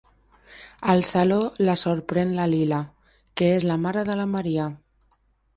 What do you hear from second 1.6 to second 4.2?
la sorprèn la Lila, que és la mare